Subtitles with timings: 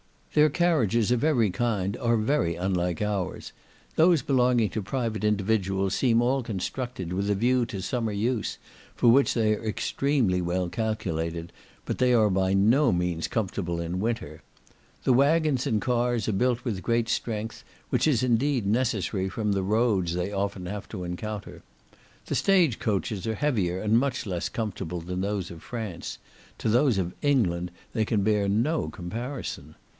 [0.33, 3.51] Their carriages of every kind are very unlike ours;
[3.97, 8.57] those belonging to private individuals seem all constructed with a view to summer use,
[8.95, 11.51] for which they are extremely well calculated,
[11.85, 14.41] but they are by no means comfortable in winter.
[15.03, 19.61] The waggons and cars are built with great strength, which is indeed necessary, from the
[19.63, 21.61] roads they often have to encounter.
[22.27, 26.17] The stagecoaches are heavier and much less comfortable than those of France;
[26.57, 29.75] to those of England they can bear no comparison.